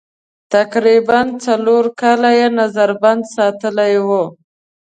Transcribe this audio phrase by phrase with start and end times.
[0.53, 4.21] تقریباً څلور کاله یې نظر بند ساتلي دي.